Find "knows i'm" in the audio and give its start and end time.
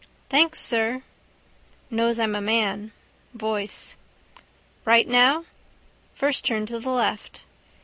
1.91-2.33